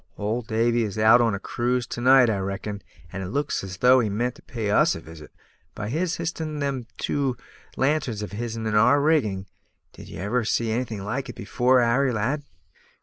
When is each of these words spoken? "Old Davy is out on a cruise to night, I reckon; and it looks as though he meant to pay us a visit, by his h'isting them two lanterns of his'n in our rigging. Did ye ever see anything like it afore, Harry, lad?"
"Old 0.17 0.47
Davy 0.47 0.81
is 0.81 0.97
out 0.97 1.21
on 1.21 1.35
a 1.35 1.39
cruise 1.39 1.85
to 1.85 2.01
night, 2.01 2.27
I 2.27 2.39
reckon; 2.39 2.81
and 3.13 3.21
it 3.21 3.27
looks 3.27 3.63
as 3.63 3.77
though 3.77 3.99
he 3.99 4.09
meant 4.09 4.33
to 4.33 4.41
pay 4.41 4.71
us 4.71 4.95
a 4.95 4.99
visit, 4.99 5.29
by 5.75 5.89
his 5.89 6.17
h'isting 6.17 6.59
them 6.59 6.87
two 6.97 7.37
lanterns 7.77 8.23
of 8.23 8.31
his'n 8.31 8.65
in 8.65 8.73
our 8.73 8.99
rigging. 8.99 9.45
Did 9.93 10.09
ye 10.09 10.17
ever 10.17 10.43
see 10.43 10.71
anything 10.71 11.03
like 11.05 11.29
it 11.29 11.39
afore, 11.39 11.83
Harry, 11.83 12.11
lad?" 12.11 12.41